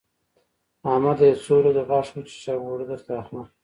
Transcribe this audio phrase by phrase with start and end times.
[0.91, 1.25] احمده!
[1.29, 3.45] يو څو ورځې غاښ وچيچه؛ اوړه درته اخلم.